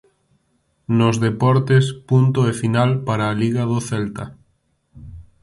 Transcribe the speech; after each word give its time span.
Nos 0.99 1.15
deportes, 1.25 1.85
punto 2.09 2.39
e 2.51 2.53
final 2.61 2.89
para 3.07 3.23
a 3.27 3.37
Liga 3.41 3.63
do 3.71 3.79
Celta. 3.89 4.25